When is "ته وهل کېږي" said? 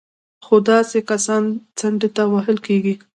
2.15-2.95